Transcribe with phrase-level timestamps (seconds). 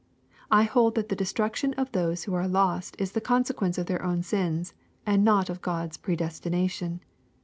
[0.49, 4.01] I hold that the destruction of those who are lost is the consequence of their
[4.03, 4.73] own sins,
[5.05, 7.01] and not of God's predestination.